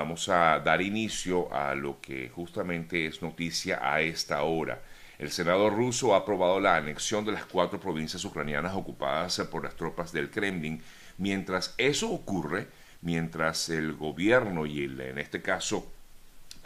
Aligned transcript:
vamos 0.00 0.30
a 0.30 0.58
dar 0.60 0.80
inicio 0.80 1.52
a 1.54 1.74
lo 1.74 2.00
que 2.00 2.30
justamente 2.30 3.04
es 3.04 3.20
noticia 3.20 3.80
a 3.82 4.00
esta 4.00 4.42
hora. 4.44 4.80
El 5.18 5.30
Senado 5.30 5.68
ruso 5.68 6.14
ha 6.14 6.20
aprobado 6.20 6.58
la 6.58 6.76
anexión 6.76 7.26
de 7.26 7.32
las 7.32 7.44
cuatro 7.44 7.78
provincias 7.78 8.24
ucranianas 8.24 8.74
ocupadas 8.74 9.38
por 9.50 9.62
las 9.62 9.76
tropas 9.76 10.10
del 10.10 10.30
Kremlin. 10.30 10.82
Mientras 11.18 11.74
eso 11.76 12.10
ocurre, 12.10 12.68
mientras 13.02 13.68
el 13.68 13.92
gobierno 13.92 14.64
y 14.64 14.84
el, 14.84 14.98
en 15.02 15.18
este 15.18 15.42
caso 15.42 15.86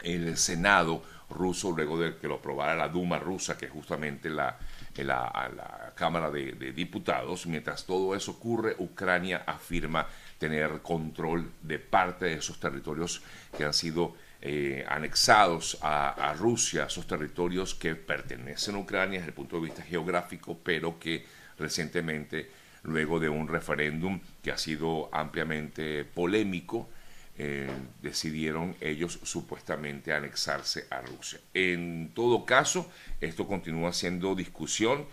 el 0.01 0.37
Senado 0.37 1.03
ruso, 1.29 1.73
luego 1.73 1.99
de 1.99 2.15
que 2.15 2.29
lo 2.29 2.35
aprobara 2.35 2.73
la 2.73 2.87
Duma 2.87 3.19
rusa, 3.19 3.57
que 3.57 3.65
es 3.65 3.71
justamente 3.71 4.29
la, 4.29 4.57
la, 4.95 5.91
Cámara 5.95 6.31
de, 6.31 6.71
Diputados, 6.71 7.47
mientras 7.47 7.85
todo 7.85 8.15
eso 8.15 8.31
ocurre, 8.31 8.75
Ucrania 8.77 9.43
afirma 9.45 10.07
tener 10.37 10.81
control 10.81 11.51
de 11.61 11.79
parte 11.79 12.25
de 12.25 12.33
esos 12.33 12.59
territorios 12.59 13.21
que 13.57 13.63
han 13.63 13.73
sido 13.73 14.15
eh, 14.41 14.85
anexados 14.87 15.77
a, 15.81 16.35
Rusia, 16.37 16.85
esos 16.85 17.07
territorios 17.07 17.73
que 17.73 17.95
pertenecen 17.95 18.75
a 18.75 18.79
Ucrania 18.79 19.19
desde 19.19 19.29
el 19.29 19.33
punto 19.33 19.55
de 19.55 19.63
vista 19.63 19.81
geográfico, 19.81 20.59
pero 20.63 20.99
que 20.99 21.25
recientemente, 21.57 22.51
luego 22.83 23.19
de 23.19 23.29
un 23.29 23.47
referéndum 23.47 24.19
que 24.43 24.51
ha 24.51 24.57
sido 24.57 25.09
ampliamente 25.11 26.03
polémico, 26.05 26.89
eh, 27.37 27.67
decidieron 28.01 28.75
ellos 28.81 29.19
supuestamente 29.23 30.13
anexarse 30.13 30.85
a 30.91 31.01
Rusia. 31.01 31.39
En 31.53 32.11
todo 32.13 32.45
caso, 32.45 32.89
esto 33.19 33.47
continúa 33.47 33.93
siendo 33.93 34.35
discusión 34.35 35.05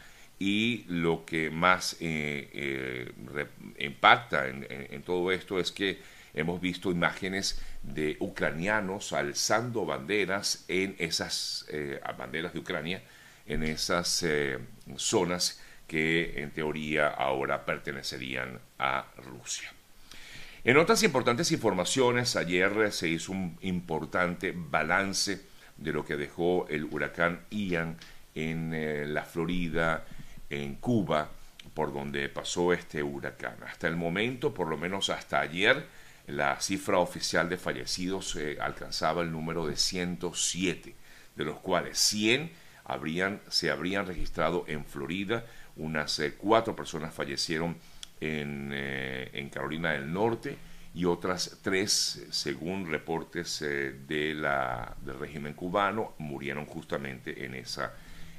y 0.45 0.85
lo 0.89 1.25
que 1.25 1.51
más 1.51 1.97
eh, 2.01 2.51
eh, 2.53 3.47
impacta 3.79 4.49
en, 4.49 5.01
todo 5.05 5.31
esto 5.31 5.61
es 5.61 5.71
que 5.71 6.01
hemos 6.35 6.61
visto 6.61 6.91
imágenes 6.91 7.63
de 7.85 8.17
ucranianos 8.19 9.13
alzando 9.13 9.87
banderas 9.87 10.65
en 10.67 10.97
esas 10.99 11.65
banderas 12.19 12.55
de 12.55 12.59
Ucrania, 12.59 13.05
en 13.47 13.63
esas 13.63 14.27
zonas 14.97 15.61
que 15.87 16.43
en 16.43 16.51
teoría 16.51 17.07
ahora 17.07 17.65
pertenecerían 17.65 18.59
a 18.81 19.07
Rusia. 19.19 19.73
En 20.65 20.77
otras 20.77 21.05
importantes 21.05 21.53
informaciones, 21.53 22.35
ayer 22.35 22.91
se 22.91 23.07
hizo 23.07 23.31
un 23.31 23.59
importante 23.61 24.53
balance 24.57 25.41
de 25.77 25.93
lo 25.93 26.05
que 26.05 26.17
dejó 26.17 26.67
el 26.69 26.83
huracán 26.83 27.43
Ian 27.51 27.97
en 28.35 28.73
eh, 28.75 29.07
la 29.07 29.25
Florida, 29.25 30.05
en 30.53 30.77
Cuba, 30.77 31.31
por 31.75 31.93
donde 31.93 32.29
pasó 32.29 32.73
este 32.73 33.03
huracán. 33.03 33.57
Hasta 33.67 33.89
el 33.89 33.97
momento, 33.97 34.53
por 34.53 34.69
lo 34.69 34.77
menos 34.77 35.11
hasta 35.11 35.41
ayer, 35.41 35.87
la 36.27 36.61
cifra 36.61 36.99
oficial 36.99 37.49
de 37.49 37.57
fallecidos 37.57 38.37
eh, 38.37 38.59
alcanzaba 38.61 39.23
el 39.23 39.33
número 39.33 39.67
de 39.67 39.77
107, 39.77 40.95
de 41.37 41.45
los 41.45 41.59
cuales 41.59 41.99
100 41.99 42.51
habrían, 42.85 43.41
se 43.49 43.71
habrían 43.71 44.07
registrado 44.07 44.65
en 44.69 44.85
Florida, 44.85 45.45
unas 45.77 46.19
eh, 46.19 46.35
cuatro 46.37 46.77
personas 46.77 47.15
fallecieron 47.15 47.77
eh, 48.21 49.31
en, 49.33 49.49
Carolina 49.49 49.93
del 49.93 50.13
Norte 50.13 50.57
y 50.95 51.07
otras 51.07 51.59
tres, 51.63 52.25
según 52.31 52.89
reportes 52.89 53.63
eh, 53.63 53.97
de 54.07 54.35
la, 54.35 54.95
del 55.05 55.19
régimen 55.19 55.55
cubano, 55.55 56.15
murieron 56.19 56.67
justamente 56.67 57.45
en, 57.45 57.55
esa, 57.55 57.95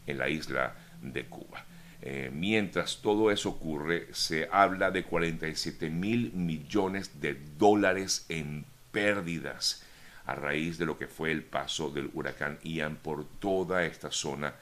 en 0.06 0.17
la 0.17 0.30
isla 0.30 0.75
de 1.02 1.25
Cuba. 1.25 1.66
Eh, 2.05 2.29
mientras 2.33 2.97
todo 3.01 3.31
eso 3.31 3.49
ocurre, 3.49 4.07
se 4.11 4.49
habla 4.51 4.91
de 4.91 5.03
47 5.03 5.89
mil 5.89 6.33
millones 6.33 7.21
de 7.21 7.37
dólares 7.57 8.25
en 8.27 8.65
pérdidas 8.91 9.83
a 10.25 10.35
raíz 10.35 10.77
de 10.77 10.85
lo 10.85 10.97
que 10.97 11.07
fue 11.07 11.31
el 11.31 11.43
paso 11.43 11.89
del 11.89 12.09
huracán 12.13 12.59
Ian 12.63 12.97
por 12.97 13.25
toda 13.39 13.85
esta 13.85 14.11
zona 14.11 14.53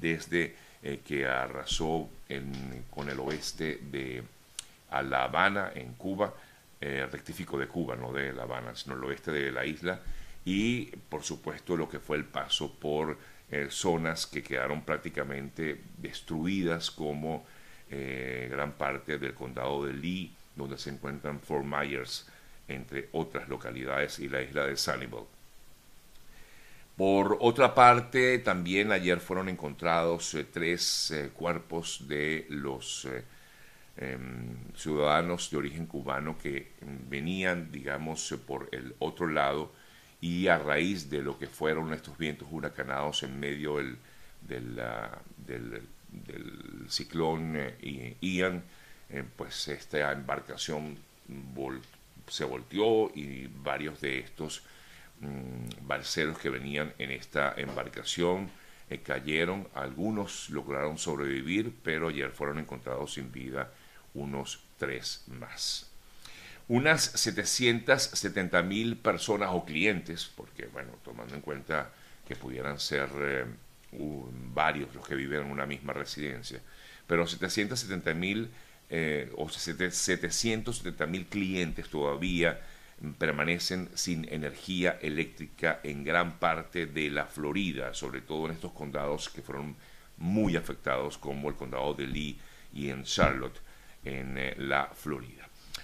desde 0.00 0.54
que 1.04 1.26
arrasó 1.26 2.08
con 2.90 3.08
el 3.08 3.20
oeste 3.20 3.78
de 3.90 4.22
La 4.90 5.24
Habana, 5.24 5.70
en 5.74 5.94
Cuba, 5.94 6.34
eh, 6.80 7.06
rectifico 7.10 7.56
de 7.56 7.68
Cuba, 7.68 7.94
no 7.94 8.12
de 8.12 8.32
La 8.32 8.42
Habana, 8.42 8.74
sino 8.74 8.96
el 8.96 9.04
oeste 9.04 9.30
de 9.30 9.52
la 9.52 9.64
isla, 9.64 10.00
y 10.44 10.86
por 11.08 11.22
supuesto 11.22 11.76
lo 11.76 11.88
que 11.88 12.00
fue 12.00 12.16
el 12.16 12.24
paso 12.24 12.72
por 12.74 13.18
eh, 13.50 13.68
zonas 13.70 14.26
que 14.26 14.42
quedaron 14.42 14.82
prácticamente 14.82 15.80
destruidas 15.98 16.90
como 16.90 17.44
eh, 17.90 18.48
gran 18.50 18.72
parte 18.72 19.18
del 19.18 19.34
condado 19.34 19.84
de 19.84 19.92
Lee, 19.92 20.32
donde 20.56 20.78
se 20.78 20.90
encuentran 20.90 21.40
Fort 21.40 21.64
Myers, 21.64 22.26
entre 22.68 23.08
otras 23.12 23.48
localidades, 23.48 24.18
y 24.18 24.28
la 24.28 24.42
isla 24.42 24.66
de 24.66 24.76
Sanibel. 24.76 25.24
Por 26.96 27.38
otra 27.40 27.74
parte, 27.74 28.38
también 28.38 28.92
ayer 28.92 29.18
fueron 29.18 29.48
encontrados 29.48 30.36
tres 30.52 31.12
cuerpos 31.34 32.06
de 32.06 32.46
los 32.50 33.06
Em, 33.94 34.56
ciudadanos 34.74 35.50
de 35.50 35.58
origen 35.58 35.84
cubano 35.86 36.38
que 36.38 36.72
venían, 37.10 37.70
digamos, 37.70 38.34
por 38.46 38.68
el 38.72 38.94
otro 39.00 39.28
lado 39.28 39.70
y 40.22 40.46
a 40.46 40.56
raíz 40.56 41.10
de 41.10 41.20
lo 41.20 41.36
que 41.36 41.48
fueron 41.48 41.92
estos 41.92 42.16
vientos 42.16 42.46
huracanados 42.50 43.24
en 43.24 43.40
medio 43.40 43.76
del, 43.76 43.98
del, 44.40 45.82
ciclón 46.88 47.54
eh, 47.56 48.16
Ian, 48.20 48.62
eh, 49.10 49.24
pues 49.36 49.66
esta 49.66 50.12
embarcación 50.12 50.96
se 52.28 52.44
volteó 52.44 53.10
y 53.14 53.48
varios 53.48 54.00
de 54.00 54.20
estos 54.20 54.62
mm, 55.20 55.86
balseros 55.88 56.38
que 56.38 56.50
venían 56.50 56.92
en 56.98 57.10
esta 57.10 57.54
embarcación 57.56 58.48
eh, 58.90 59.00
cayeron, 59.00 59.66
algunos 59.74 60.50
lograron 60.50 60.98
sobrevivir, 60.98 61.74
pero 61.82 62.08
ayer 62.08 62.30
fueron 62.30 62.60
encontrados 62.60 63.14
sin 63.14 63.32
vida 63.32 63.72
unos 64.14 64.60
tres 64.78 65.24
más. 65.26 65.91
Unas 66.68 67.02
770 67.02 68.62
mil 68.62 68.96
personas 68.96 69.50
o 69.52 69.64
clientes, 69.64 70.30
porque 70.34 70.66
bueno, 70.66 70.92
tomando 71.04 71.34
en 71.34 71.40
cuenta 71.40 71.90
que 72.26 72.36
pudieran 72.36 72.78
ser 72.78 73.08
eh, 73.20 73.44
varios 74.54 74.94
los 74.94 75.06
que 75.06 75.14
viven 75.14 75.42
en 75.42 75.50
una 75.50 75.66
misma 75.66 75.92
residencia, 75.92 76.60
pero 77.06 77.26
770 77.26 78.14
mil 78.14 78.50
eh, 78.88 79.32
o 79.36 79.48
770 79.48 81.06
mil 81.06 81.26
clientes 81.26 81.88
todavía 81.88 82.60
permanecen 83.18 83.88
sin 83.94 84.26
energía 84.32 84.98
eléctrica 85.00 85.80
en 85.82 86.04
gran 86.04 86.38
parte 86.38 86.86
de 86.86 87.10
la 87.10 87.26
Florida, 87.26 87.94
sobre 87.94 88.20
todo 88.20 88.46
en 88.46 88.52
estos 88.52 88.72
condados 88.72 89.28
que 89.28 89.42
fueron 89.42 89.76
muy 90.18 90.56
afectados 90.56 91.18
como 91.18 91.48
el 91.48 91.56
condado 91.56 91.94
de 91.94 92.06
Lee 92.06 92.38
y 92.72 92.90
en 92.90 93.04
Charlotte 93.04 93.60
en 94.04 94.38
eh, 94.38 94.54
la 94.58 94.86
Florida. 94.94 95.41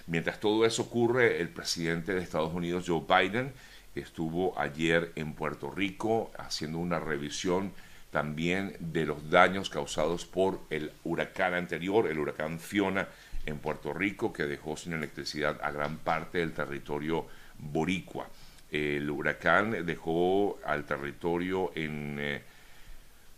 Mientras 0.09 0.39
todo 0.39 0.65
eso 0.65 0.81
ocurre, 0.81 1.39
el 1.39 1.49
presidente 1.49 2.15
de 2.15 2.21
Estados 2.23 2.51
Unidos, 2.51 2.85
Joe 2.87 3.03
Biden, 3.07 3.53
estuvo 3.93 4.57
ayer 4.59 5.11
en 5.15 5.33
Puerto 5.33 5.69
Rico 5.69 6.31
haciendo 6.35 6.79
una 6.79 6.99
revisión 6.99 7.73
también 8.09 8.75
de 8.79 9.05
los 9.05 9.29
daños 9.29 9.69
causados 9.69 10.25
por 10.25 10.61
el 10.71 10.91
huracán 11.03 11.53
anterior, 11.53 12.07
el 12.07 12.17
huracán 12.17 12.59
Fiona 12.59 13.07
en 13.45 13.59
Puerto 13.59 13.93
Rico, 13.93 14.33
que 14.33 14.47
dejó 14.47 14.75
sin 14.75 14.93
electricidad 14.93 15.59
a 15.61 15.69
gran 15.69 15.97
parte 15.97 16.39
del 16.39 16.53
territorio 16.53 17.27
boricua. 17.59 18.27
El 18.71 19.11
huracán 19.11 19.85
dejó 19.85 20.57
al 20.65 20.85
territorio 20.85 21.71
en 21.75 22.17
eh, 22.19 22.41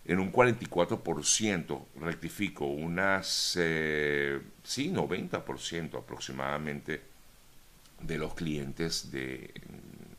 en 0.05 0.19
un 0.19 0.31
44%, 0.31 1.85
rectifico, 1.99 2.65
unas, 2.65 3.57
eh, 3.59 4.39
sí, 4.63 4.91
90% 4.91 5.99
aproximadamente 5.99 7.01
de 8.01 8.17
los 8.17 8.33
clientes 8.33 9.11
de, 9.11 9.51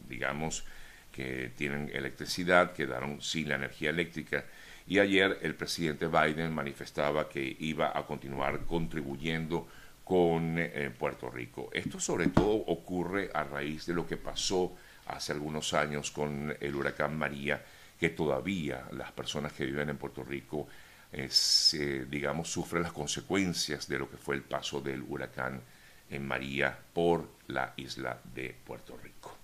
digamos, 0.09 0.65
que 1.11 1.53
tienen 1.57 1.91
electricidad 1.93 2.73
quedaron 2.73 3.21
sin 3.21 3.51
la 3.51 3.57
energía 3.57 3.91
eléctrica 3.91 4.45
y 4.87 4.99
ayer 4.99 5.39
el 5.43 5.55
presidente 5.55 6.09
Biden 6.09 6.53
manifestaba 6.53 7.29
que 7.29 7.57
iba 7.61 7.97
a 7.97 8.05
continuar 8.07 8.65
contribuyendo 8.67 9.69
con 10.05 10.59
eh, 10.59 10.91
Puerto 10.99 11.31
Rico. 11.31 11.71
Esto 11.73 12.01
sobre 12.01 12.29
todo 12.29 12.53
ocurre 12.67 13.31
a 13.33 13.45
raíz 13.45 13.87
de 13.87 13.95
lo 13.95 14.07
que 14.07 14.17
pasó 14.17 14.77
hace 15.07 15.33
algunos 15.33 15.75
años 15.75 16.11
con 16.11 16.55
el 16.61 16.75
huracán 16.75 17.17
María, 17.17 17.63
que 18.03 18.11
todavía 18.11 18.89
las 18.91 19.13
personas 19.13 19.53
que 19.53 19.65
viven 19.65 19.89
en 19.89 19.97
Puerto 19.97 20.25
Rico, 20.25 20.67
eh, 21.13 22.07
digamos, 22.11 22.51
sufren 22.51 22.83
las 22.83 22.91
consecuencias 22.91 23.87
de 23.87 23.97
lo 23.97 24.11
que 24.11 24.17
fue 24.17 24.35
el 24.35 24.43
paso 24.43 24.81
del 24.81 25.03
huracán 25.03 25.61
en 26.11 26.27
María 26.27 26.77
por 26.93 27.29
la 27.47 27.75
isla 27.77 28.19
de 28.35 28.57
Puerto 28.67 28.99
Rico. 29.01 29.39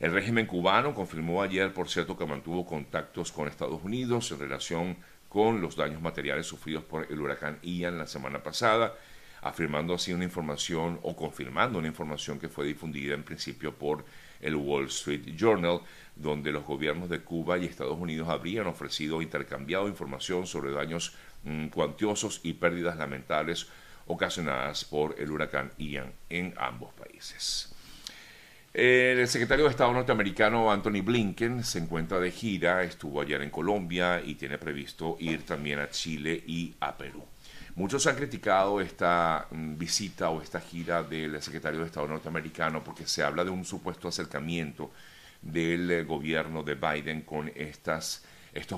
El 0.00 0.12
régimen 0.12 0.44
cubano 0.44 0.94
confirmó 0.94 1.40
ayer, 1.40 1.72
por 1.72 1.88
cierto, 1.88 2.14
que 2.14 2.26
mantuvo 2.26 2.66
contactos 2.66 3.32
con 3.32 3.48
Estados 3.48 3.82
Unidos 3.82 4.30
en 4.32 4.38
relación 4.38 4.96
con 5.30 5.62
los 5.62 5.74
daños 5.74 6.02
materiales 6.02 6.46
sufridos 6.46 6.84
por 6.84 7.10
el 7.10 7.18
huracán 7.18 7.58
Ian 7.62 7.96
la 7.96 8.06
semana 8.06 8.42
pasada, 8.42 8.96
afirmando 9.40 9.94
así 9.94 10.12
una 10.12 10.24
información 10.24 11.00
o 11.04 11.16
confirmando 11.16 11.78
una 11.78 11.88
información 11.88 12.38
que 12.38 12.50
fue 12.50 12.66
difundida 12.66 13.14
en 13.14 13.22
principio 13.22 13.74
por 13.74 14.04
el 14.40 14.56
Wall 14.56 14.86
Street 14.86 15.34
Journal, 15.36 15.80
donde 16.16 16.52
los 16.52 16.64
gobiernos 16.64 17.08
de 17.08 17.20
Cuba 17.20 17.58
y 17.58 17.64
Estados 17.64 17.98
Unidos 17.98 18.28
habrían 18.28 18.66
ofrecido 18.66 19.22
intercambiado 19.22 19.88
información 19.88 20.46
sobre 20.46 20.72
daños 20.72 21.14
mm, 21.44 21.68
cuantiosos 21.68 22.40
y 22.42 22.54
pérdidas 22.54 22.96
lamentables 22.96 23.68
ocasionadas 24.06 24.84
por 24.84 25.14
el 25.18 25.30
huracán 25.30 25.70
Ian 25.78 26.12
en 26.28 26.54
ambos 26.56 26.92
países. 26.94 27.74
El 28.74 29.26
secretario 29.26 29.64
de 29.64 29.70
Estado 29.70 29.92
norteamericano 29.92 30.70
Anthony 30.70 31.02
Blinken 31.02 31.64
se 31.64 31.78
encuentra 31.78 32.20
de 32.20 32.30
gira, 32.30 32.82
estuvo 32.82 33.20
ayer 33.20 33.42
en 33.42 33.50
Colombia 33.50 34.20
y 34.24 34.34
tiene 34.34 34.58
previsto 34.58 35.16
ir 35.20 35.42
también 35.42 35.78
a 35.78 35.90
Chile 35.90 36.42
y 36.46 36.74
a 36.80 36.96
Perú. 36.96 37.24
Muchos 37.78 38.08
han 38.08 38.16
criticado 38.16 38.80
esta 38.80 39.46
mm, 39.52 39.78
visita 39.78 40.30
o 40.30 40.42
esta 40.42 40.60
gira 40.60 41.04
del 41.04 41.40
secretario 41.40 41.78
de 41.78 41.86
Estado 41.86 42.08
norteamericano 42.08 42.82
porque 42.82 43.06
se 43.06 43.22
habla 43.22 43.44
de 43.44 43.50
un 43.50 43.64
supuesto 43.64 44.08
acercamiento 44.08 44.90
del 45.40 45.88
eh, 45.88 46.02
gobierno 46.02 46.64
de 46.64 46.74
Biden 46.74 47.22
con 47.22 47.52
estos 47.54 48.20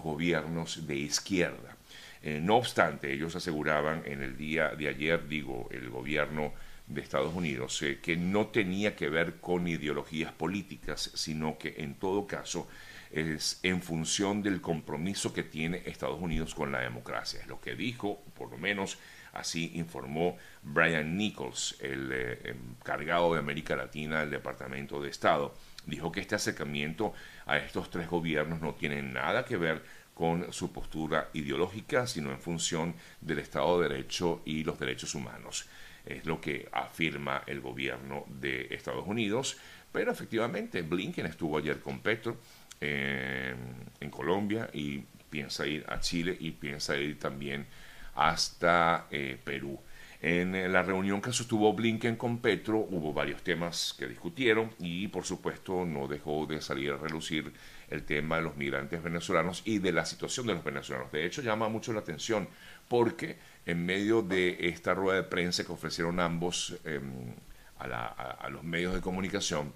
gobiernos 0.02 0.86
de 0.86 0.96
izquierda. 0.96 1.78
Eh, 2.22 2.40
no 2.42 2.56
obstante, 2.56 3.10
ellos 3.10 3.34
aseguraban 3.34 4.02
en 4.04 4.20
el 4.22 4.36
día 4.36 4.74
de 4.76 4.88
ayer, 4.88 5.26
digo, 5.26 5.66
el 5.70 5.88
gobierno 5.88 6.52
de 6.86 7.00
Estados 7.00 7.34
Unidos, 7.34 7.80
eh, 7.80 8.00
que 8.02 8.18
no 8.18 8.48
tenía 8.48 8.96
que 8.96 9.08
ver 9.08 9.36
con 9.36 9.66
ideologías 9.66 10.32
políticas, 10.32 11.10
sino 11.14 11.56
que 11.56 11.76
en 11.78 11.94
todo 11.94 12.26
caso 12.26 12.68
es 13.10 13.58
en 13.62 13.82
función 13.82 14.42
del 14.42 14.60
compromiso 14.60 15.32
que 15.32 15.42
tiene 15.42 15.82
Estados 15.86 16.20
Unidos 16.20 16.54
con 16.54 16.70
la 16.72 16.80
democracia. 16.80 17.40
Es 17.40 17.46
lo 17.46 17.60
que 17.60 17.74
dijo, 17.74 18.22
por 18.36 18.50
lo 18.50 18.58
menos 18.58 18.98
así 19.32 19.72
informó 19.74 20.36
Brian 20.62 21.16
Nichols, 21.16 21.76
el 21.80 22.10
eh, 22.12 22.54
encargado 22.78 23.34
de 23.34 23.40
América 23.40 23.76
Latina 23.76 24.20
del 24.20 24.30
Departamento 24.30 25.02
de 25.02 25.10
Estado. 25.10 25.54
Dijo 25.86 26.12
que 26.12 26.20
este 26.20 26.34
acercamiento 26.34 27.14
a 27.46 27.58
estos 27.58 27.90
tres 27.90 28.08
gobiernos 28.08 28.60
no 28.60 28.74
tiene 28.74 29.02
nada 29.02 29.44
que 29.44 29.56
ver 29.56 29.82
con 30.14 30.52
su 30.52 30.72
postura 30.72 31.30
ideológica, 31.32 32.06
sino 32.06 32.30
en 32.30 32.40
función 32.40 32.94
del 33.20 33.38
Estado 33.38 33.80
de 33.80 33.88
Derecho 33.88 34.42
y 34.44 34.64
los 34.64 34.78
derechos 34.78 35.14
humanos. 35.14 35.66
Es 36.04 36.26
lo 36.26 36.40
que 36.40 36.68
afirma 36.72 37.42
el 37.46 37.60
gobierno 37.60 38.24
de 38.28 38.68
Estados 38.70 39.06
Unidos. 39.06 39.56
Pero 39.92 40.12
efectivamente, 40.12 40.82
Blinken 40.82 41.26
estuvo 41.26 41.58
ayer 41.58 41.80
con 41.80 42.00
Petro 42.00 42.36
en 42.80 44.10
Colombia 44.10 44.70
y 44.72 45.04
piensa 45.30 45.66
ir 45.66 45.84
a 45.88 46.00
Chile 46.00 46.36
y 46.38 46.50
piensa 46.50 46.96
ir 46.96 47.18
también 47.18 47.66
hasta 48.14 49.06
eh, 49.10 49.38
Perú. 49.42 49.78
En 50.22 50.70
la 50.70 50.82
reunión 50.82 51.22
que 51.22 51.32
sostuvo 51.32 51.72
Blinken 51.72 52.16
con 52.16 52.40
Petro 52.40 52.76
hubo 52.78 53.14
varios 53.14 53.42
temas 53.42 53.94
que 53.98 54.06
discutieron 54.06 54.70
y 54.78 55.08
por 55.08 55.24
supuesto 55.24 55.86
no 55.86 56.08
dejó 56.08 56.44
de 56.44 56.60
salir 56.60 56.90
a 56.90 56.98
relucir 56.98 57.50
el 57.88 58.02
tema 58.02 58.36
de 58.36 58.42
los 58.42 58.56
migrantes 58.56 59.02
venezolanos 59.02 59.62
y 59.64 59.78
de 59.78 59.92
la 59.92 60.04
situación 60.04 60.46
de 60.46 60.54
los 60.54 60.64
venezolanos. 60.64 61.10
De 61.10 61.24
hecho 61.24 61.40
llama 61.40 61.70
mucho 61.70 61.94
la 61.94 62.00
atención 62.00 62.48
porque 62.86 63.38
en 63.64 63.86
medio 63.86 64.20
de 64.20 64.68
esta 64.68 64.92
rueda 64.92 65.22
de 65.22 65.28
prensa 65.28 65.64
que 65.64 65.72
ofrecieron 65.72 66.20
ambos 66.20 66.76
em, 66.84 67.34
a 67.78 68.48
los 68.50 68.62
medios 68.62 68.92
de 68.92 69.00
comunicación, 69.00 69.72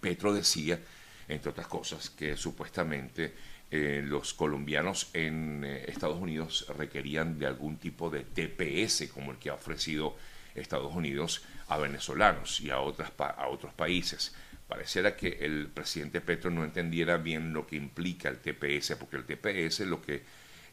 Petro 0.00 0.32
decía 0.32 0.78
entre 1.28 1.50
otras 1.50 1.66
cosas, 1.66 2.10
que 2.10 2.36
supuestamente 2.36 3.34
eh, 3.70 4.00
los 4.04 4.32
colombianos 4.34 5.10
en 5.12 5.64
eh, 5.64 5.84
Estados 5.88 6.18
Unidos 6.18 6.66
requerían 6.76 7.38
de 7.38 7.46
algún 7.46 7.78
tipo 7.78 8.10
de 8.10 8.20
TPS 8.20 9.08
como 9.12 9.32
el 9.32 9.38
que 9.38 9.50
ha 9.50 9.54
ofrecido 9.54 10.16
Estados 10.54 10.94
Unidos 10.94 11.42
a 11.68 11.76
venezolanos 11.78 12.60
y 12.60 12.70
a, 12.70 12.80
otras 12.80 13.12
a 13.18 13.48
otros 13.48 13.74
países. 13.74 14.34
Pareciera 14.68 15.16
que 15.16 15.38
el 15.40 15.68
presidente 15.68 16.20
Petro 16.20 16.50
no 16.50 16.64
entendiera 16.64 17.16
bien 17.18 17.52
lo 17.52 17.66
que 17.66 17.76
implica 17.76 18.28
el 18.28 18.38
TPS, 18.38 18.96
porque 18.96 19.16
el 19.16 19.24
TPS 19.24 19.80
lo 19.80 20.00
que 20.00 20.22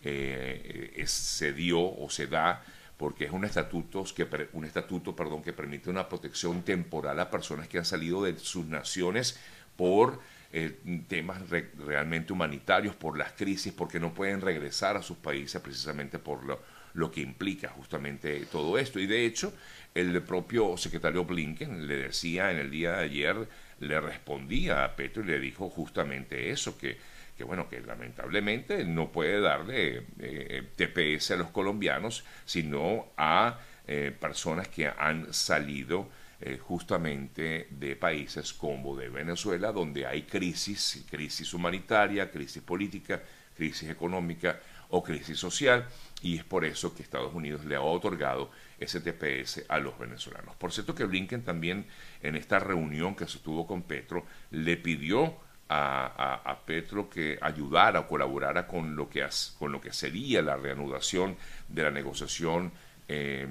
eh, 0.04 1.04
se 1.06 1.54
dio 1.54 1.80
o 1.80 2.10
se 2.10 2.28
da 2.28 2.64
porque 2.98 3.26
es 3.26 3.32
un 3.32 3.44
estatuto, 3.44 4.06
que, 4.16 4.28
un 4.54 4.66
estatuto 4.66 5.16
perdón, 5.16 5.42
que 5.42 5.52
permite 5.52 5.90
una 5.90 6.08
protección 6.08 6.64
temporal 6.64 7.20
a 7.20 7.30
personas 7.30 7.68
que 7.68 7.78
han 7.78 7.86
salido 7.86 8.24
de 8.24 8.38
sus 8.38 8.66
naciones 8.66 9.40
por 9.76 10.20
eh, 10.56 11.04
temas 11.08 11.42
realmente 11.50 12.32
humanitarios, 12.32 12.96
por 12.96 13.18
las 13.18 13.32
crisis, 13.32 13.74
porque 13.74 14.00
no 14.00 14.14
pueden 14.14 14.40
regresar 14.40 14.96
a 14.96 15.02
sus 15.02 15.18
países 15.18 15.60
precisamente 15.60 16.20
por 16.20 16.44
lo, 16.46 17.12
que 17.12 17.22
implica 17.22 17.70
justamente 17.70 18.46
todo 18.52 18.78
esto. 18.78 19.00
Y 19.00 19.08
de 19.08 19.26
hecho, 19.26 19.52
el 19.96 20.22
propio 20.22 20.78
secretario 20.78 21.26
Blinken 21.26 21.88
le 21.88 21.98
decía 21.98 22.52
en 22.52 22.60
el 22.60 22.70
día 22.70 22.98
de 22.98 23.06
ayer, 23.06 23.48
le 23.80 24.00
respondía 24.00 24.84
a 24.84 24.96
Petro 24.96 25.24
y 25.24 25.26
le 25.26 25.40
dijo 25.40 25.72
justamente 25.72 26.52
eso, 26.52 26.78
que, 26.78 26.98
que 27.36 27.44
bueno, 27.44 27.68
que 27.68 27.82
lamentablemente 27.82 28.86
no 28.86 29.12
puede 29.12 29.42
darle 29.42 30.04
eh, 30.20 30.68
TPS 30.76 31.32
a 31.32 31.38
los 31.38 31.50
colombianos, 31.50 32.24
sino 32.46 33.08
a 33.18 33.60
eh, 33.88 34.16
personas 34.18 34.68
que 34.68 34.88
han 34.88 35.34
salido 35.34 36.08
eh, 36.46 36.58
justamente 36.58 37.68
de 37.70 37.96
países 37.96 38.52
como 38.52 38.98
de 38.98 39.08
Venezuela, 39.08 39.72
donde 39.72 40.06
hay 40.06 40.24
crisis, 40.24 41.06
crisis 41.10 41.54
humanitaria, 41.54 42.30
crisis 42.30 42.62
política, 42.62 43.24
crisis 43.56 43.90
económica 43.90 44.60
o 44.90 45.02
crisis 45.02 45.40
social, 45.40 45.88
y 46.22 46.36
es 46.38 46.44
por 46.44 46.66
eso 46.66 46.94
que 46.94 47.02
Estados 47.02 47.34
Unidos 47.34 47.64
le 47.64 47.78
ha 47.78 47.82
otorgado 47.82 48.52
ese 48.78 49.00
TPS 49.00 49.64
a 49.70 49.80
los 49.80 49.98
venezolanos. 49.98 50.54
Por 50.58 50.74
cierto 50.74 50.94
que 50.94 51.06
Blinken 51.06 51.46
también 51.46 51.86
en 52.22 52.36
esta 52.36 52.60
reunión 52.60 53.16
que 53.16 53.26
se 53.26 53.40
tuvo 53.40 53.66
con 53.66 53.84
Petro 53.84 54.26
le 54.52 54.76
pidió 54.76 55.38
a, 55.70 56.60
Petro 56.66 57.10
que 57.10 57.40
ayudara 57.42 58.02
o 58.02 58.08
colaborara 58.10 58.68
con 58.68 58.98
lo 58.98 59.10
que, 59.10 59.26
con 59.58 59.72
lo 59.72 59.80
que 59.80 59.94
sería 59.94 60.42
la 60.42 60.58
reanudación 60.58 61.38
de 61.70 61.84
la 61.84 61.92
negociación 61.92 62.74
eh, 63.08 63.48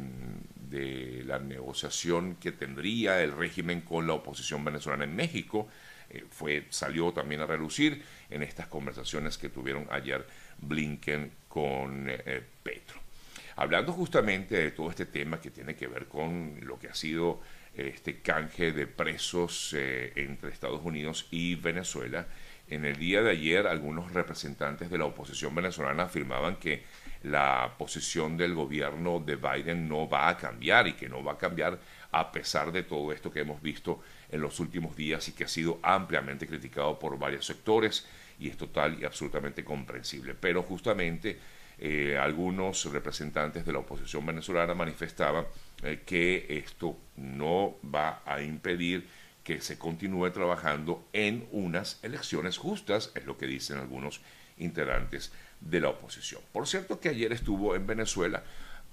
de 0.72 1.22
la 1.24 1.38
negociación 1.38 2.36
que 2.36 2.50
tendría 2.50 3.22
el 3.22 3.32
régimen 3.32 3.82
con 3.82 4.06
la 4.06 4.14
oposición 4.14 4.64
venezolana 4.64 5.04
en 5.04 5.14
México. 5.14 5.68
Eh, 6.10 6.24
fue, 6.28 6.66
salió 6.70 7.12
también 7.12 7.42
a 7.42 7.46
relucir 7.46 8.02
en 8.30 8.42
estas 8.42 8.66
conversaciones 8.66 9.38
que 9.38 9.50
tuvieron 9.50 9.86
ayer 9.90 10.26
Blinken 10.58 11.30
con 11.48 12.06
eh, 12.08 12.42
Petro. 12.62 13.00
Hablando 13.56 13.92
justamente 13.92 14.56
de 14.56 14.70
todo 14.70 14.90
este 14.90 15.06
tema 15.06 15.40
que 15.40 15.50
tiene 15.50 15.76
que 15.76 15.86
ver 15.86 16.06
con 16.06 16.58
lo 16.62 16.78
que 16.78 16.88
ha 16.88 16.94
sido 16.94 17.40
este 17.74 18.20
canje 18.20 18.72
de 18.72 18.86
presos 18.86 19.74
eh, 19.76 20.12
entre 20.16 20.50
Estados 20.50 20.80
Unidos 20.84 21.26
y 21.30 21.54
Venezuela, 21.54 22.26
en 22.74 22.86
el 22.86 22.96
día 22.96 23.22
de 23.22 23.30
ayer 23.30 23.66
algunos 23.66 24.12
representantes 24.12 24.90
de 24.90 24.98
la 24.98 25.04
oposición 25.04 25.54
venezolana 25.54 26.04
afirmaban 26.04 26.56
que 26.56 26.82
la 27.24 27.74
posición 27.78 28.36
del 28.36 28.54
gobierno 28.54 29.20
de 29.20 29.36
Biden 29.36 29.88
no 29.88 30.08
va 30.08 30.28
a 30.28 30.36
cambiar 30.36 30.88
y 30.88 30.94
que 30.94 31.08
no 31.08 31.22
va 31.22 31.32
a 31.32 31.38
cambiar 31.38 31.78
a 32.10 32.32
pesar 32.32 32.72
de 32.72 32.82
todo 32.82 33.12
esto 33.12 33.30
que 33.30 33.40
hemos 33.40 33.62
visto 33.62 34.00
en 34.30 34.40
los 34.40 34.58
últimos 34.58 34.96
días 34.96 35.28
y 35.28 35.32
que 35.32 35.44
ha 35.44 35.48
sido 35.48 35.78
ampliamente 35.82 36.46
criticado 36.46 36.98
por 36.98 37.18
varios 37.18 37.46
sectores 37.46 38.06
y 38.38 38.48
es 38.48 38.56
total 38.56 38.98
y 39.00 39.04
absolutamente 39.04 39.64
comprensible. 39.64 40.34
Pero 40.34 40.62
justamente 40.62 41.38
eh, 41.78 42.18
algunos 42.18 42.84
representantes 42.92 43.64
de 43.64 43.72
la 43.72 43.80
oposición 43.80 44.24
venezolana 44.26 44.74
manifestaban 44.74 45.46
eh, 45.82 46.02
que 46.04 46.46
esto 46.48 46.98
no 47.16 47.76
va 47.84 48.22
a 48.24 48.42
impedir 48.42 49.06
que 49.44 49.60
se 49.60 49.78
continúe 49.78 50.30
trabajando 50.30 51.08
en 51.12 51.46
unas 51.50 51.98
elecciones 52.02 52.58
justas, 52.58 53.10
es 53.14 53.24
lo 53.26 53.36
que 53.36 53.46
dicen 53.46 53.78
algunos 53.78 54.20
integrantes 54.58 55.32
de 55.60 55.80
la 55.80 55.88
oposición. 55.88 56.42
Por 56.52 56.66
cierto 56.66 57.00
que 57.00 57.08
ayer 57.08 57.32
estuvo 57.32 57.74
en 57.74 57.86
Venezuela 57.86 58.42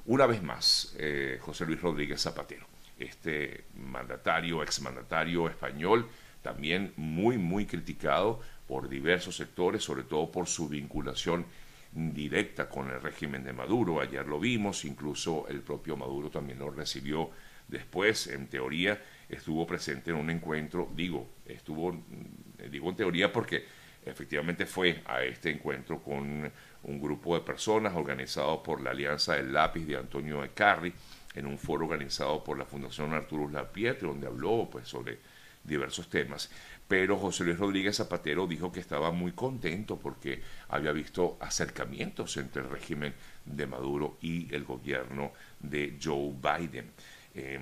una 0.06 0.26
vez 0.26 0.42
más 0.42 0.96
eh, 0.98 1.38
José 1.42 1.66
Luis 1.66 1.82
Rodríguez 1.82 2.22
Zapatero, 2.22 2.66
este 2.98 3.66
mandatario, 3.76 4.64
exmandatario 4.64 5.48
español, 5.48 6.08
también 6.42 6.94
muy, 6.96 7.38
muy 7.38 7.66
criticado 7.66 8.40
por 8.68 8.90
diversos 8.90 9.36
sectores, 9.36 9.84
sobre 9.84 10.04
todo 10.04 10.32
por 10.32 10.48
su 10.48 10.68
vinculación 10.68 11.46
directa 11.92 12.70
con 12.70 12.90
el 12.90 13.02
régimen 13.02 13.44
de 13.44 13.54
Maduro. 13.54 14.00
Ayer 14.00 14.26
lo 14.28 14.40
vimos, 14.40 14.86
incluso 14.86 15.48
el 15.48 15.62
propio 15.62 15.98
Maduro 15.98 16.30
también 16.30 16.60
lo 16.60 16.70
recibió 16.70 17.32
después, 17.68 18.28
en 18.28 18.48
teoría, 18.48 19.02
estuvo 19.30 19.66
presente 19.68 20.12
en 20.12 20.18
un 20.18 20.30
encuentro, 20.30 20.90
digo, 20.96 21.30
estuvo, 21.46 21.94
mm, 21.94 22.70
digo 22.72 22.90
en 22.90 22.96
teoría 22.96 23.32
porque 23.32 23.64
efectivamente 24.06 24.66
fue 24.66 25.02
a 25.06 25.24
este 25.24 25.52
encuentro 25.52 26.02
con 26.02 26.52
un 26.84 27.02
grupo 27.02 27.36
de 27.36 27.42
personas 27.42 27.94
organizado 27.96 28.64
por 28.64 28.82
la 28.82 28.92
Alianza 28.92 29.36
del 29.36 29.54
Lápiz 29.54 29.86
de 29.86 29.98
Antonio 29.98 30.44
Ecarri, 30.44 30.94
en 31.36 31.46
un 31.46 31.58
foro 31.58 31.86
organizado 31.86 32.44
por 32.44 32.58
la 32.58 32.66
Fundación 32.66 33.14
Arturo 33.14 33.50
Lapietre, 33.50 34.08
donde 34.08 34.28
habló 34.28 34.68
pues, 34.72 34.88
sobre 34.88 35.20
diversos 35.64 36.10
temas. 36.10 36.50
Pero 36.88 37.18
José 37.18 37.44
Luis 37.44 37.60
Rodríguez 37.60 37.98
Zapatero 37.98 38.48
dijo 38.48 38.72
que 38.72 38.80
estaba 38.80 39.12
muy 39.12 39.34
contento 39.34 40.00
porque 40.00 40.42
había 40.70 40.92
visto 40.92 41.38
acercamientos 41.40 42.36
entre 42.38 42.64
el 42.64 42.70
régimen 42.70 43.14
de 43.46 43.68
Maduro 43.68 44.18
y 44.22 44.54
el 44.54 44.64
gobierno 44.64 45.32
de 45.60 46.00
Joe 46.02 46.34
Biden. 46.34 46.92
Em, 47.36 47.62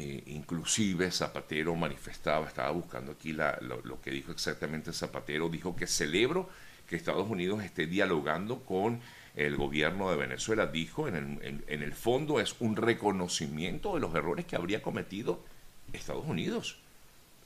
Eh, 0.00 0.22
inclusive 0.26 1.10
Zapatero 1.10 1.74
manifestaba, 1.74 2.46
estaba 2.46 2.70
buscando 2.70 3.10
aquí 3.12 3.32
lo, 3.32 4.00
que 4.00 4.12
dijo 4.12 4.30
exactamente 4.30 4.92
Zapatero, 4.92 5.48
dijo 5.48 5.74
que 5.74 5.88
celebro 5.88 6.48
que 6.86 6.94
Estados 6.94 7.28
Unidos 7.28 7.64
esté 7.64 7.86
dialogando 7.86 8.60
con 8.64 9.00
el 9.34 9.56
gobierno 9.56 10.08
de 10.10 10.16
Venezuela. 10.16 10.68
Dijo, 10.68 11.08
en 11.08 11.40
el, 11.42 11.64
en 11.66 11.82
el 11.82 11.92
fondo 11.94 12.38
es 12.40 12.54
un 12.60 12.76
reconocimiento 12.76 13.94
de 13.94 14.00
los 14.00 14.14
errores 14.14 14.46
que 14.46 14.54
habría 14.54 14.82
cometido 14.82 15.44
Estados 15.92 16.26
Unidos 16.26 16.78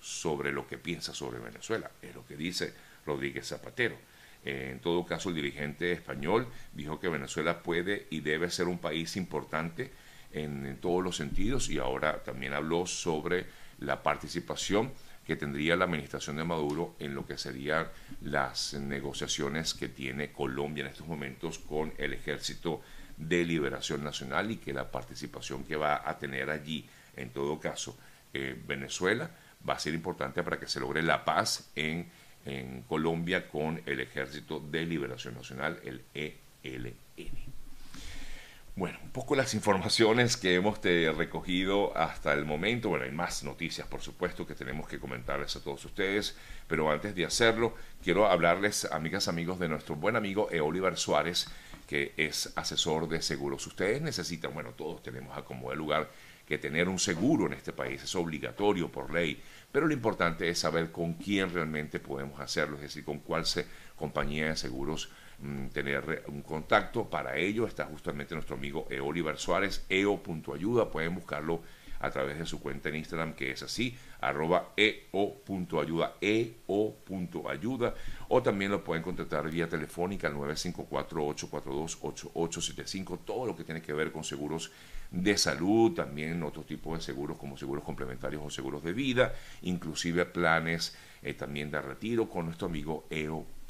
sobre 0.03 0.53
lo 0.53 0.67
que 0.67 0.77
piensa 0.77 1.15
sobre 1.15 1.39
Venezuela. 1.39 1.91
Es 2.03 2.15
lo 2.15 2.27
que 2.27 2.37
dice 2.37 2.75
Rodríguez 3.07 3.49
Zapatero. 3.49 3.97
Eh, 4.45 4.71
en 4.73 4.81
todo 4.81 5.07
caso, 5.07 5.29
el 5.29 5.37
dirigente 5.37 5.93
español 5.93 6.49
dijo 6.75 6.99
que 7.01 7.09
Venezuela 7.09 7.63
puede 7.63 8.09
y 8.11 8.21
debe 8.21 8.51
ser 8.51 8.67
un 8.67 8.79
país 8.79 9.17
importante 9.17 9.91
en, 10.33 10.79
todos 10.81 11.03
los 11.03 11.17
sentidos 11.17 11.69
y 11.69 11.79
ahora 11.79 12.23
también 12.23 12.53
habló 12.53 12.87
sobre 12.87 13.47
la 13.79 14.03
participación 14.03 14.93
que 15.27 15.37
tendría 15.37 15.77
la 15.77 15.85
administración 15.85 16.37
de 16.37 16.45
Maduro 16.45 16.97
en 16.99 17.15
lo 17.15 17.27
que 17.27 17.39
serían 17.39 17.87
las 18.23 18.75
negociaciones 18.75 19.75
que 19.75 19.89
tiene 19.89 20.33
Colombia 20.33 20.83
en 20.85 20.91
estos 20.91 21.07
momentos 21.07 21.59
con 21.59 21.93
el 21.99 22.13
Ejército 22.13 22.83
de 23.17 23.45
Liberación 23.45 24.03
Nacional 24.03 24.51
y 24.51 24.57
que 24.57 24.73
la 24.73 24.91
participación 24.91 25.65
que 25.65 25.77
va 25.77 26.09
a 26.09 26.19
tener 26.19 26.51
allí, 26.51 26.85
en 27.17 27.31
todo 27.31 27.61
caso, 27.61 27.97
eh, 28.35 28.59
Venezuela, 28.67 29.31
va 29.69 29.75
a 29.75 29.79
ser 29.79 29.95
importante 29.95 30.43
para 30.43 30.59
que 30.59 30.67
se 30.67 30.81
logre 30.81 31.03
la 31.03 31.25
paz 31.25 31.71
en, 31.77 32.11
en 32.45 32.83
Colombia 32.83 33.49
con 33.49 33.81
el 33.87 34.01
Ejército 34.01 34.59
de 34.59 34.85
Liberación 34.85 35.35
Nacional, 35.35 35.79
el 35.85 36.03
ELN. 36.65 37.62
Bueno, 38.75 38.99
un 39.03 39.11
poco 39.11 39.37
las 39.37 39.53
informaciones 39.53 40.39
que 40.39 40.55
hemos 40.55 40.81
recogido 40.83 41.95
hasta 41.95 42.33
el 42.33 42.47
momento. 42.47 42.89
Bueno, 42.89 43.05
hay 43.05 43.11
más 43.13 43.45
noticias, 43.45 43.87
por 43.87 44.01
supuesto, 44.01 44.47
que 44.47 44.55
tenemos 44.55 44.89
que 44.89 44.99
comentarles 44.99 45.55
a 45.57 45.63
todos 45.63 45.85
ustedes, 45.85 46.39
pero 46.69 46.91
antes 46.91 47.15
de 47.15 47.27
hacerlo, 47.27 47.75
quiero 48.03 48.27
hablarles, 48.29 48.87
amigas, 48.87 49.29
amigos, 49.29 49.59
de 49.59 49.69
nuestro 49.69 49.95
buen 49.97 50.17
amigo 50.17 50.51
Eoliver 50.51 50.97
Suárez, 50.97 51.49
que 51.87 52.15
es 52.17 52.51
asesor 52.57 53.11
de 53.11 53.21
seguros. 53.21 53.67
Ustedes 53.67 54.01
necesitan, 54.01 54.55
bueno, 54.55 54.71
todos 54.71 55.03
tenemos 55.03 55.37
a 55.37 55.45
como 55.45 55.69
de 55.69 55.77
lugar 55.77 56.11
que 56.49 56.57
tener 56.57 56.89
un 56.89 56.99
seguro 56.99 57.47
en 57.47 57.53
este 57.53 57.75
país 57.75 58.03
es 58.03 58.15
obligatorio 58.15 58.91
por 58.91 59.13
ley, 59.13 59.43
pero 59.71 59.87
lo 59.87 59.93
importante 59.93 60.49
es 60.49 60.59
saber 60.59 60.91
con 60.91 61.13
quién 61.15 61.53
realmente 61.53 62.01
podemos 62.01 62.41
hacerlo, 62.41 62.77
es 62.77 62.83
decir, 62.83 63.05
con 63.05 63.19
cuál 63.19 63.45
se, 63.45 63.67
compañía 63.97 64.47
de 64.47 64.57
seguros 64.57 65.11
tener 65.73 66.25
un 66.29 66.43
contacto. 66.43 67.09
Para 67.09 67.37
ello 67.37 67.67
está 67.67 67.87
justamente 67.87 68.35
nuestro 68.35 68.57
amigo 68.57 68.87
Oliver 69.03 69.37
Suárez, 69.37 69.85
eo.ayuda, 69.89 70.91
pueden 70.91 71.15
buscarlo 71.15 71.63
a 72.03 72.11
través 72.11 72.39
de 72.39 72.45
su 72.47 72.61
cuenta 72.61 72.89
en 72.89 72.97
Instagram, 72.97 73.35
que 73.35 73.53
es 73.53 73.63
así, 73.63 73.97
arroba 74.21 74.73
eo.ayuda, 74.77 76.17
eo.ayuda, 76.21 77.95
o 78.29 78.43
también 78.43 78.73
lo 78.73 78.83
pueden 78.83 79.05
contactar 79.05 79.49
vía 79.49 79.69
telefónica 79.69 80.27
al 80.27 80.35
954-842-8875, 80.35 83.21
todo 83.25 83.47
lo 83.47 83.55
que 83.57 83.63
tiene 83.65 83.81
que 83.81 83.93
ver 83.93 84.11
con 84.11 84.25
seguros 84.25 84.73
de 85.13 85.39
salud, 85.39 85.93
también 85.93 86.43
otro 86.43 86.65
tipo 86.65 86.97
de 86.97 87.01
seguros 87.01 87.39
como 87.39 87.57
seguros 87.57 87.85
complementarios 87.85 88.43
o 88.45 88.51
seguros 88.51 88.83
de 88.83 88.93
vida, 88.93 89.33
inclusive 89.63 90.27
planes 90.27 90.97
eh, 91.23 91.35
también 91.35 91.71
de 91.71 91.81
retiro 91.81 92.29
con 92.29 92.47
nuestro 92.47 92.67
amigo 92.67 93.07
EO.ayuda, 93.11 93.62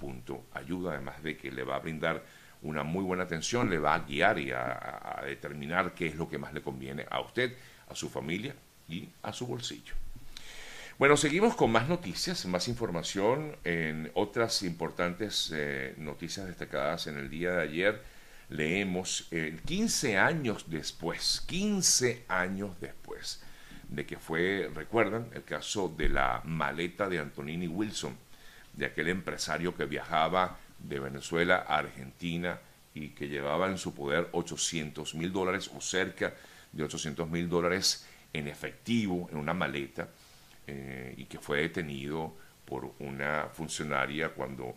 además 0.88 1.22
de 1.22 1.36
que 1.36 1.50
le 1.50 1.64
va 1.64 1.76
a 1.76 1.78
brindar 1.78 2.22
una 2.62 2.82
muy 2.82 3.02
buena 3.02 3.24
atención, 3.24 3.68
le 3.68 3.78
va 3.78 3.94
a 3.94 4.00
guiar 4.00 4.38
y 4.38 4.52
a, 4.52 5.22
determinar 5.26 5.94
qué 5.94 6.06
es 6.06 6.16
lo 6.16 6.28
que 6.28 6.38
más 6.38 6.52
le 6.52 6.62
conviene 6.62 7.06
a 7.10 7.20
usted, 7.20 7.56
a 7.88 7.94
su 7.94 8.08
familia 8.08 8.54
y 8.88 9.08
a 9.22 9.32
su 9.32 9.46
bolsillo. 9.46 9.94
Bueno, 10.98 11.16
seguimos 11.16 11.56
con 11.56 11.72
más 11.72 11.88
noticias, 11.88 12.46
más 12.46 12.68
información 12.68 13.56
en 13.64 14.10
otras 14.14 14.62
importantes 14.62 15.50
eh, 15.54 15.94
noticias 15.96 16.46
destacadas 16.46 17.06
en 17.06 17.18
el 17.18 17.28
día 17.28 17.52
de 17.52 17.62
ayer. 17.62 18.02
Leemos 18.50 19.26
eh, 19.30 19.58
15 19.64 20.18
años 20.18 20.66
después, 20.68 21.42
15 21.46 22.24
años 22.28 22.78
después 22.80 23.42
de 23.88 24.06
que 24.06 24.18
fue, 24.18 24.70
recuerdan, 24.74 25.28
el 25.34 25.44
caso 25.44 25.92
de 25.96 26.08
la 26.08 26.40
maleta 26.44 27.08
de 27.08 27.18
Antonini 27.18 27.68
Wilson, 27.68 28.16
de 28.72 28.86
aquel 28.86 29.08
empresario 29.08 29.74
que 29.76 29.84
viajaba 29.84 30.58
de 30.78 30.98
Venezuela 30.98 31.64
a 31.66 31.78
Argentina 31.78 32.58
y 32.94 33.10
que 33.10 33.28
llevaba 33.28 33.68
en 33.68 33.78
su 33.78 33.94
poder 33.94 34.28
800 34.32 35.14
mil 35.14 35.32
dólares 35.32 35.70
o 35.74 35.80
cerca 35.80 36.34
de 36.72 36.84
800 36.84 37.28
mil 37.28 37.48
dólares 37.48 38.06
en 38.32 38.48
efectivo 38.48 39.28
en 39.30 39.38
una 39.38 39.54
maleta 39.54 40.08
eh, 40.66 41.14
y 41.16 41.24
que 41.26 41.38
fue 41.38 41.60
detenido 41.60 42.34
por 42.64 42.94
una 43.00 43.48
funcionaria 43.52 44.30
cuando 44.30 44.74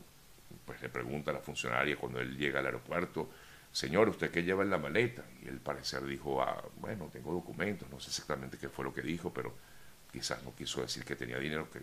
pues 0.65 0.81
le 0.81 0.89
pregunta 0.89 1.31
a 1.31 1.35
la 1.35 1.39
funcionaria 1.39 1.95
cuando 1.95 2.19
él 2.19 2.37
llega 2.37 2.59
al 2.59 2.65
aeropuerto 2.65 3.29
señor, 3.75 4.07
¿usted 4.07 4.31
qué 4.31 4.41
lleva 4.41 4.63
en 4.63 4.69
la 4.69 4.77
maleta? 4.77 5.25
Y 5.43 5.49
el 5.49 5.59
parecer 5.59 6.05
dijo, 6.05 6.41
ah, 6.41 6.63
bueno, 6.77 7.09
tengo 7.11 7.33
documentos, 7.33 7.89
no 7.89 7.99
sé 7.99 8.09
exactamente 8.09 8.57
qué 8.57 8.69
fue 8.69 8.85
lo 8.85 8.93
que 8.93 9.01
dijo, 9.01 9.33
pero 9.33 9.53
quizás 10.09 10.41
no 10.43 10.55
quiso 10.55 10.81
decir 10.81 11.03
que 11.03 11.17
tenía 11.17 11.37
dinero, 11.37 11.69
que 11.69 11.81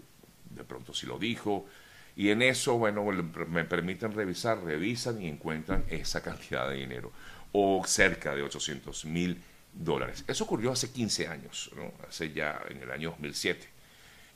de 0.48 0.64
pronto 0.64 0.94
sí 0.94 1.04
lo 1.06 1.18
dijo. 1.18 1.66
Y 2.14 2.30
en 2.30 2.42
eso, 2.42 2.76
bueno, 2.76 3.04
me 3.04 3.64
permiten 3.64 4.12
revisar, 4.12 4.62
revisan 4.62 5.22
y 5.22 5.28
encuentran 5.28 5.84
esa 5.88 6.22
cantidad 6.22 6.68
de 6.68 6.76
dinero, 6.76 7.10
o 7.52 7.82
cerca 7.86 8.34
de 8.34 8.42
800 8.42 9.04
mil 9.06 9.42
dólares. 9.72 10.24
Eso 10.26 10.44
ocurrió 10.44 10.72
hace 10.72 10.90
15 10.90 11.28
años, 11.28 11.70
¿no? 11.76 11.92
hace 12.06 12.32
ya 12.32 12.60
en 12.68 12.82
el 12.82 12.90
año 12.90 13.10
2007. 13.10 13.68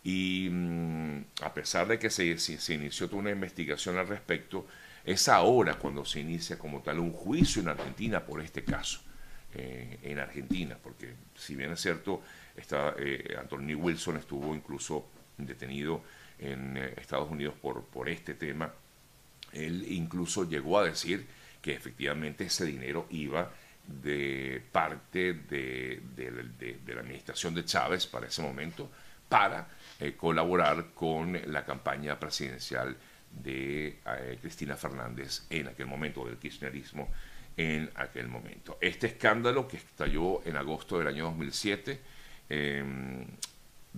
Y 0.04 0.48
mm, 0.50 1.24
a 1.42 1.52
pesar 1.52 1.88
de 1.88 1.98
que 1.98 2.10
se, 2.10 2.24
inició 2.72 3.08
toda 3.08 3.20
una 3.20 3.30
investigación 3.30 3.98
al 3.98 4.08
respecto, 4.08 4.66
es 5.04 5.28
ahora 5.28 5.74
cuando 5.74 6.04
se 6.04 6.20
inicia 6.20 6.58
como 6.58 6.80
tal 6.80 6.98
un 6.98 7.12
juicio 7.12 7.60
en 7.60 7.68
Argentina 7.68 8.24
por 8.24 8.40
este 8.40 8.64
caso. 8.64 9.00
Eh, 9.54 10.00
en 10.02 10.18
Argentina, 10.18 10.76
porque 10.82 11.14
si 11.34 11.54
bien 11.54 11.72
es 11.72 11.80
cierto, 11.80 12.22
está, 12.56 12.94
eh, 12.98 13.36
Anthony 13.38 13.74
Wilson 13.74 14.18
estuvo 14.18 14.54
incluso 14.54 15.08
detenido 15.38 16.02
en 16.38 16.76
eh, 16.76 16.94
Estados 16.96 17.30
Unidos 17.30 17.54
por, 17.60 17.84
por 17.84 18.08
este 18.08 18.34
tema, 18.34 18.72
él 19.52 19.84
incluso 19.88 20.48
llegó 20.48 20.78
a 20.78 20.84
decir 20.84 21.26
que 21.62 21.74
efectivamente 21.74 22.44
ese 22.44 22.64
dinero 22.64 23.06
iba 23.10 23.50
de 23.86 24.62
parte 24.72 25.32
de, 25.34 26.02
de 26.14 26.94
la 26.94 27.00
administración 27.00 27.54
de 27.54 27.64
Chávez 27.64 28.06
para 28.06 28.26
ese 28.26 28.42
momento 28.42 28.90
para 29.28 29.68
colaborar 30.16 30.88
con 30.94 31.40
la 31.52 31.64
campaña 31.64 32.18
presidencial 32.18 32.96
de 33.42 33.98
eh, 34.06 34.38
Cristina 34.40 34.76
Fernández 34.76 35.46
en 35.50 35.68
aquel 35.68 35.86
momento, 35.86 36.24
del 36.24 36.36
kirchnerismo 36.36 37.08
en 37.56 37.90
aquel 37.94 38.28
momento. 38.28 38.78
Este 38.80 39.06
escándalo 39.08 39.66
que 39.66 39.78
estalló 39.78 40.42
en 40.44 40.56
agosto 40.56 40.98
del 40.98 41.08
año 41.08 41.24
2007 41.24 42.00
em, 42.48 43.26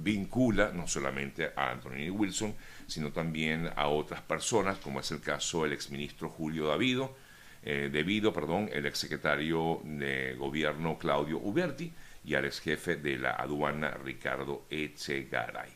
vincula 0.03 0.71
no 0.73 0.87
solamente 0.87 1.51
a 1.55 1.71
Anthony 1.71 2.11
Wilson, 2.11 2.55
sino 2.87 3.13
también 3.13 3.71
a 3.77 3.89
otras 3.89 4.23
personas, 4.23 4.79
como 4.79 5.01
es 5.01 5.11
el 5.11 5.21
caso 5.21 5.65
del 5.65 5.73
exministro 5.73 6.29
Julio 6.29 6.69
Davido, 6.69 7.15
eh, 7.63 7.91
debido, 7.93 8.33
el 8.73 8.87
exsecretario 8.87 9.81
de 9.85 10.35
gobierno 10.39 10.97
Claudio 10.97 11.39
Uberti 11.39 11.93
y 12.25 12.35
al 12.35 12.45
ex 12.45 12.61
jefe 12.61 12.97
de 12.97 13.19
la 13.19 13.33
aduana 13.33 13.91
Ricardo 13.91 14.65
Echegaray. 14.71 15.71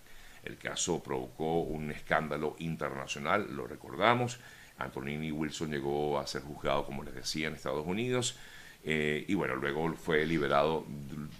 El 0.44 0.58
caso 0.58 1.02
provocó 1.02 1.60
un 1.60 1.90
escándalo 1.90 2.56
internacional, 2.58 3.54
lo 3.54 3.66
recordamos. 3.66 4.38
Antonini 4.78 5.30
Wilson 5.30 5.70
llegó 5.70 6.18
a 6.18 6.26
ser 6.26 6.42
juzgado, 6.42 6.84
como 6.84 7.04
les 7.04 7.14
decía, 7.14 7.48
en 7.48 7.54
Estados 7.54 7.86
Unidos. 7.86 8.36
Eh, 8.84 9.24
y 9.28 9.34
bueno, 9.34 9.54
luego 9.56 9.94
fue 9.94 10.26
liberado 10.26 10.84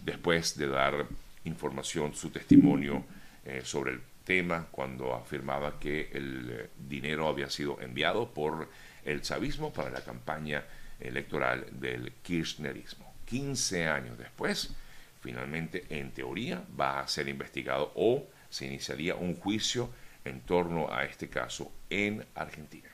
después 0.04 0.56
de 0.56 0.68
dar 0.68 1.06
información, 1.44 2.14
su 2.14 2.30
testimonio 2.30 3.04
eh, 3.44 3.62
sobre 3.64 3.92
el 3.92 4.00
tema, 4.24 4.68
cuando 4.70 5.14
afirmaba 5.14 5.78
que 5.78 6.10
el 6.12 6.50
eh, 6.50 6.70
dinero 6.78 7.28
había 7.28 7.50
sido 7.50 7.80
enviado 7.80 8.32
por 8.32 8.68
el 9.04 9.20
chavismo 9.22 9.72
para 9.72 9.90
la 9.90 10.04
campaña 10.04 10.64
electoral 11.00 11.66
del 11.72 12.12
kirchnerismo. 12.22 13.12
15 13.24 13.88
años 13.88 14.18
después, 14.18 14.74
finalmente, 15.20 15.84
en 15.88 16.12
teoría, 16.12 16.64
va 16.78 17.00
a 17.00 17.08
ser 17.08 17.28
investigado 17.28 17.92
o 17.96 18.28
se 18.48 18.66
iniciaría 18.66 19.14
un 19.14 19.34
juicio 19.34 19.90
en 20.24 20.40
torno 20.42 20.92
a 20.92 21.04
este 21.04 21.28
caso 21.28 21.72
en 21.90 22.24
Argentina. 22.34 22.91